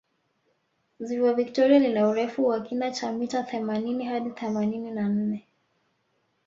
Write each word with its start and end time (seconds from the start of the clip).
ziwa 0.99 1.33
victoria 1.33 1.79
lina 1.79 2.07
urefu 2.07 2.47
wa 2.47 2.59
kina 2.63 2.91
cha 2.91 3.11
mita 3.11 3.43
themanini 3.43 4.05
hadi 4.05 4.29
themanini 4.29 4.91
na 4.91 5.09
nne 5.09 5.47